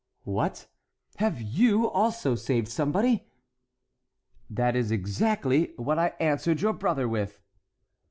"What, 0.25 0.65
have 1.17 1.39
you 1.39 1.87
also 1.87 2.33
saved 2.33 2.67
somebody?" 2.69 3.27
"That 4.49 4.75
is 4.75 4.89
exactly 4.91 5.73
what 5.77 5.99
I 5.99 6.15
answered 6.19 6.59
your 6.61 6.73
brother 6.73 7.07
with." 7.07 7.39